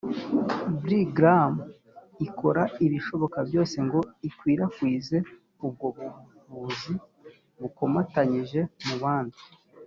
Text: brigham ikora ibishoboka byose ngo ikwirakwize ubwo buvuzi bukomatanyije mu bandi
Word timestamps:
brigham 0.81 1.53
ikora 2.27 2.63
ibishoboka 2.85 3.39
byose 3.47 3.77
ngo 3.87 3.99
ikwirakwize 4.27 5.17
ubwo 5.65 5.87
buvuzi 6.49 6.93
bukomatanyije 7.61 8.61
mu 8.85 8.95
bandi 9.03 9.39